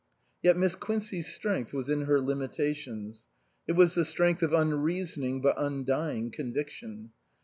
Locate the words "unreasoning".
4.51-5.41